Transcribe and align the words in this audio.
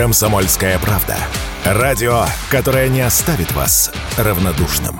Комсомольская 0.00 0.78
правда. 0.78 1.14
Радио, 1.62 2.24
которое 2.50 2.88
не 2.88 3.02
оставит 3.02 3.52
вас 3.52 3.92
равнодушным. 4.16 4.98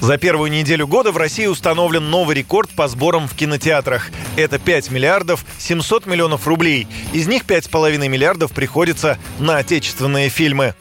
За 0.00 0.18
первую 0.18 0.50
неделю 0.50 0.88
года 0.88 1.12
в 1.12 1.16
России 1.16 1.46
установлен 1.46 2.10
новый 2.10 2.34
рекорд 2.34 2.70
по 2.70 2.88
сборам 2.88 3.28
в 3.28 3.36
кинотеатрах. 3.36 4.10
Это 4.34 4.58
5 4.58 4.90
миллиардов 4.90 5.44
700 5.58 6.06
миллионов 6.06 6.48
рублей. 6.48 6.88
Из 7.12 7.28
них 7.28 7.44
5,5 7.44 8.08
миллиардов 8.08 8.50
приходится 8.50 9.18
на 9.38 9.58
отечественные 9.58 10.28
фильмы. 10.28 10.74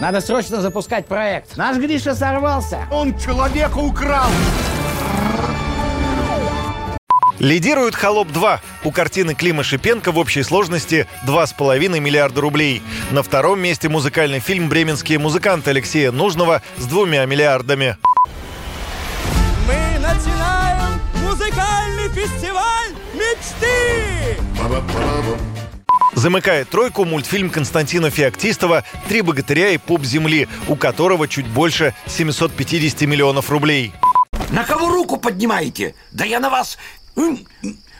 Надо 0.00 0.20
срочно 0.20 0.60
запускать 0.60 1.06
проект. 1.06 1.56
Наш 1.56 1.76
Гриша 1.76 2.16
сорвался. 2.16 2.88
Он 2.90 3.16
человека 3.16 3.78
украл. 3.78 4.26
Лидирует 7.38 7.94
«Холоп-2». 7.94 8.58
У 8.84 8.90
картины 8.90 9.34
Клима 9.34 9.62
Шипенко 9.62 10.10
в 10.10 10.18
общей 10.18 10.42
сложности 10.42 11.06
2,5 11.24 12.00
миллиарда 12.00 12.40
рублей. 12.40 12.82
На 13.12 13.22
втором 13.22 13.60
месте 13.60 13.88
музыкальный 13.88 14.40
фильм 14.40 14.68
«Бременские 14.68 15.20
музыканты» 15.20 15.70
Алексея 15.70 16.10
Нужного 16.10 16.62
с 16.78 16.86
двумя 16.86 17.24
миллиардами. 17.26 17.96
Мы 19.68 20.00
начинаем 20.00 21.00
музыкальный 21.22 22.08
фестиваль 22.08 22.94
мечты! 23.14 24.36
Замыкает 26.14 26.68
тройку 26.68 27.04
мультфильм 27.04 27.50
Константина 27.50 28.10
Феоктистова 28.10 28.82
«Три 29.06 29.22
богатыря 29.22 29.70
и 29.70 29.78
пуп 29.78 30.02
земли», 30.02 30.48
у 30.66 30.74
которого 30.74 31.28
чуть 31.28 31.46
больше 31.46 31.94
750 32.06 33.02
миллионов 33.02 33.48
рублей. 33.50 33.92
На 34.50 34.64
кого 34.64 34.88
руку 34.88 35.18
поднимаете? 35.18 35.94
Да 36.10 36.24
я 36.24 36.40
на 36.40 36.50
вас 36.50 36.78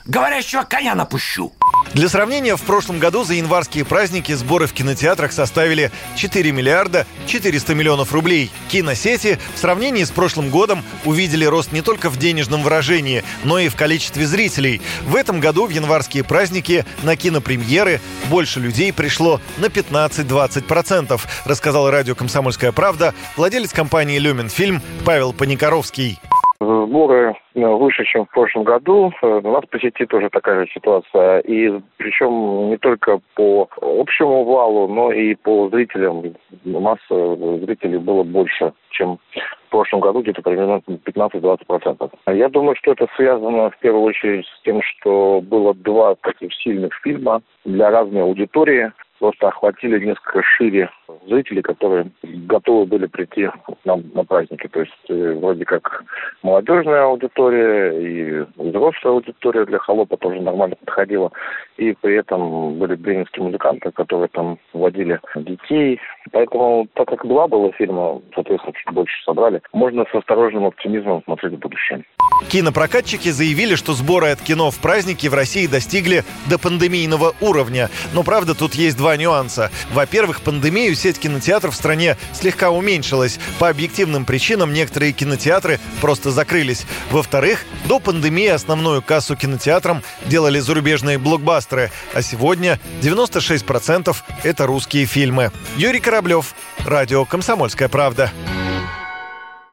говорящего 0.08 0.62
коня 0.62 0.94
напущу. 0.94 1.52
Для 1.94 2.08
сравнения, 2.08 2.56
в 2.56 2.62
прошлом 2.62 2.98
году 2.98 3.24
за 3.24 3.34
январские 3.34 3.84
праздники 3.84 4.32
сборы 4.32 4.66
в 4.66 4.72
кинотеатрах 4.72 5.32
составили 5.32 5.90
4 6.16 6.50
миллиарда 6.50 7.06
400 7.26 7.74
миллионов 7.74 8.12
рублей. 8.12 8.50
Киносети 8.68 9.38
в 9.54 9.58
сравнении 9.58 10.04
с 10.04 10.10
прошлым 10.10 10.50
годом 10.50 10.82
увидели 11.04 11.44
рост 11.44 11.72
не 11.72 11.82
только 11.82 12.10
в 12.10 12.16
денежном 12.16 12.62
выражении, 12.62 13.22
но 13.44 13.58
и 13.58 13.68
в 13.68 13.76
количестве 13.76 14.26
зрителей. 14.26 14.80
В 15.02 15.14
этом 15.14 15.40
году 15.40 15.66
в 15.66 15.70
январские 15.70 16.24
праздники 16.24 16.84
на 17.02 17.16
кинопремьеры 17.16 18.00
больше 18.28 18.60
людей 18.60 18.92
пришло 18.92 19.40
на 19.58 19.66
15-20%, 19.66 21.20
рассказал 21.44 21.90
радио 21.90 22.14
«Комсомольская 22.14 22.72
правда» 22.72 23.14
владелец 23.36 23.72
компании 23.72 24.18
«Люминфильм» 24.18 24.82
Павел 25.04 25.32
Паникоровский. 25.32 26.18
Сборы 26.60 27.27
э, 27.27 27.27
выше, 27.66 28.04
чем 28.04 28.26
в 28.26 28.30
прошлом 28.30 28.64
году. 28.64 29.12
Э, 29.22 29.40
у 29.42 29.52
нас 29.52 29.64
по 29.66 29.78
тоже 30.06 30.30
такая 30.30 30.64
же 30.64 30.72
ситуация. 30.72 31.40
И 31.40 31.80
причем 31.96 32.70
не 32.70 32.76
только 32.76 33.20
по 33.34 33.68
общему 33.80 34.44
валу, 34.44 34.88
но 34.88 35.12
и 35.12 35.34
по 35.34 35.68
зрителям. 35.68 36.22
У 36.64 36.80
нас 36.80 36.98
э, 37.10 37.58
зрителей 37.64 37.98
было 37.98 38.22
больше, 38.22 38.72
чем 38.90 39.18
в 39.66 39.70
прошлом 39.70 40.00
году, 40.00 40.22
где-то 40.22 40.42
примерно 40.42 40.80
15-20%. 40.86 42.10
Я 42.34 42.48
думаю, 42.48 42.76
что 42.76 42.92
это 42.92 43.06
связано 43.16 43.70
в 43.70 43.78
первую 43.78 44.04
очередь 44.04 44.46
с 44.46 44.62
тем, 44.62 44.80
что 44.82 45.40
было 45.42 45.74
два 45.74 46.14
таких 46.16 46.52
сильных 46.54 46.94
фильма 47.02 47.42
для 47.64 47.90
разной 47.90 48.22
аудитории 48.22 48.92
просто 49.18 49.48
охватили 49.48 50.04
несколько 50.04 50.42
шире 50.42 50.90
зрителей, 51.28 51.62
которые 51.62 52.10
готовы 52.22 52.86
были 52.86 53.06
прийти 53.06 53.48
нам 53.84 54.04
на 54.14 54.24
праздники. 54.24 54.68
То 54.68 54.80
есть 54.80 54.92
э, 55.08 55.32
вроде 55.34 55.64
как 55.64 56.04
молодежная 56.42 57.04
аудитория 57.04 57.90
и 57.90 58.46
взрослая 58.56 59.14
аудитория 59.14 59.64
для 59.64 59.78
холопа 59.78 60.16
тоже 60.16 60.40
нормально 60.40 60.76
подходила. 60.76 61.30
И 61.76 61.94
при 62.00 62.16
этом 62.16 62.78
были 62.78 62.94
бременские 62.94 63.44
музыканты, 63.44 63.90
которые 63.90 64.28
там 64.28 64.58
водили 64.72 65.20
детей. 65.36 66.00
Поэтому, 66.32 66.88
так 66.94 67.08
как 67.08 67.26
два 67.26 67.46
было 67.46 67.72
фильма, 67.72 68.20
соответственно, 68.34 68.72
чуть 68.72 68.94
больше 68.94 69.14
собрали, 69.24 69.60
можно 69.72 70.04
с 70.10 70.14
осторожным 70.14 70.66
оптимизмом 70.66 71.22
смотреть 71.24 71.54
в 71.54 71.58
будущее. 71.58 72.04
Кинопрокатчики 72.48 73.30
заявили, 73.30 73.74
что 73.74 73.92
сборы 73.92 74.28
от 74.28 74.40
кино 74.40 74.70
в 74.70 74.78
праздники 74.78 75.26
в 75.26 75.34
России 75.34 75.66
достигли 75.66 76.24
до 76.48 76.58
пандемийного 76.58 77.34
уровня. 77.40 77.90
Но, 78.14 78.22
правда, 78.22 78.54
тут 78.54 78.74
есть 78.74 78.96
два 78.96 79.16
нюанса. 79.16 79.70
Во-первых, 79.92 80.40
пандемию 80.42 80.94
сеть 80.94 81.18
кинотеатров 81.18 81.74
в 81.74 81.76
стране 81.76 82.16
слегка 82.32 82.70
уменьшилась. 82.70 83.38
По 83.58 83.68
объективным 83.68 84.24
причинам 84.24 84.72
некоторые 84.72 85.12
кинотеатры 85.12 85.78
просто 86.00 86.30
закрылись. 86.30 86.86
Во-вторых, 87.10 87.64
до 87.86 87.98
пандемии 87.98 88.48
основную 88.48 89.02
кассу 89.02 89.36
кинотеатрам 89.36 90.02
делали 90.26 90.60
зарубежные 90.60 91.18
блокбастеры, 91.18 91.90
а 92.14 92.22
сегодня 92.22 92.78
96% 93.02 94.14
это 94.44 94.66
русские 94.66 95.06
фильмы. 95.06 95.50
Юрий 95.76 96.00
Кораблев, 96.18 96.56
радио 96.84 97.24
«Комсомольская 97.24 97.88
правда». 97.88 98.32